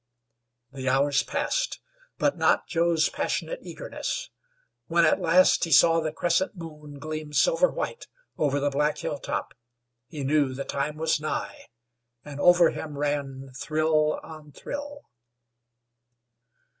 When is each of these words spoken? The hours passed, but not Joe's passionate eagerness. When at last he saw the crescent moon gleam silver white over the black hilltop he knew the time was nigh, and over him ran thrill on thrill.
The 0.71 0.89
hours 0.89 1.21
passed, 1.21 1.79
but 2.17 2.35
not 2.35 2.65
Joe's 2.67 3.07
passionate 3.07 3.59
eagerness. 3.61 4.31
When 4.87 5.05
at 5.05 5.19
last 5.21 5.63
he 5.63 5.71
saw 5.71 5.99
the 6.01 6.11
crescent 6.11 6.57
moon 6.57 6.97
gleam 6.97 7.33
silver 7.33 7.69
white 7.69 8.07
over 8.35 8.59
the 8.59 8.71
black 8.71 8.97
hilltop 8.97 9.53
he 10.07 10.23
knew 10.23 10.55
the 10.55 10.65
time 10.65 10.97
was 10.97 11.19
nigh, 11.19 11.67
and 12.25 12.39
over 12.39 12.71
him 12.71 12.97
ran 12.97 13.51
thrill 13.55 14.19
on 14.23 14.51
thrill. 14.51 15.03